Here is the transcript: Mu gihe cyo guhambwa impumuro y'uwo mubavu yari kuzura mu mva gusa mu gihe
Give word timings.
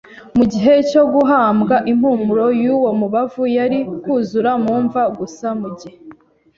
Mu 0.37 0.43
gihe 0.51 0.73
cyo 0.89 1.03
guhambwa 1.13 1.75
impumuro 1.91 2.45
y'uwo 2.61 2.89
mubavu 2.99 3.43
yari 3.57 3.79
kuzura 4.01 4.51
mu 4.63 4.73
mva 4.83 5.03
gusa 5.17 5.47
mu 5.61 5.69
gihe 5.79 5.97